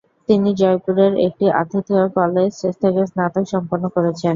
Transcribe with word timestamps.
তিনি 0.29 0.49
জয়পুরের 0.59 1.13
একটি 1.27 1.45
আতিথেয় 1.61 2.07
কলেজ 2.17 2.51
থেকে 2.81 3.01
স্নাতক 3.09 3.45
সম্পন্ন 3.53 3.83
করেছেন। 3.95 4.29